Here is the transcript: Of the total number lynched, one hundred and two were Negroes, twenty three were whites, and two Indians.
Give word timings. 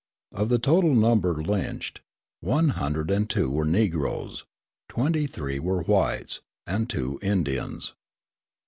Of 0.31 0.49
the 0.49 0.57
total 0.57 0.95
number 0.95 1.43
lynched, 1.43 2.01
one 2.39 2.69
hundred 2.69 3.11
and 3.11 3.29
two 3.29 3.51
were 3.51 3.65
Negroes, 3.65 4.45
twenty 4.89 5.27
three 5.27 5.59
were 5.59 5.83
whites, 5.83 6.41
and 6.65 6.89
two 6.89 7.19
Indians. 7.21 7.93